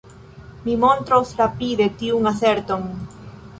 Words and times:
Mi 0.63 0.77
montros 0.85 1.35
rapide 1.43 1.89
tiun 2.01 2.33
aserton". 2.33 2.91